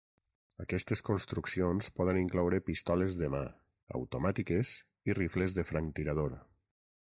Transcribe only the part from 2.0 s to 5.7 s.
incloure pistoles de mà, automàtiques i rifles